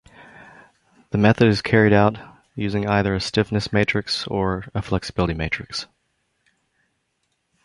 The 1.11 1.19
method 1.19 1.47
is 1.49 1.61
carried 1.61 1.93
out, 1.93 2.17
using 2.55 2.89
either 2.89 3.13
a 3.13 3.21
stiffness 3.21 3.71
matrix 3.71 4.25
or 4.25 4.65
a 4.73 4.81
flexibility 4.81 5.35
matrix. 5.37 5.85